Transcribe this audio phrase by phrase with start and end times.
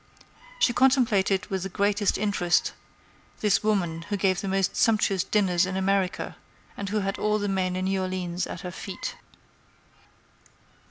[0.57, 2.73] She contemplated with the greatest interest
[3.41, 6.37] this woman who gave the most sumptuous dinners in America,
[6.75, 9.15] and who had all the men in New Orleans at her feet.